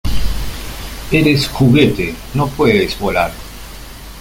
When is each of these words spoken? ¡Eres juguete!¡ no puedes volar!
¡Eres 1.11 1.47
juguete!¡ 1.49 2.15
no 2.33 2.47
puedes 2.47 2.97
volar! 2.97 3.31